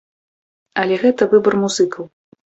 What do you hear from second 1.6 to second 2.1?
музыкаў.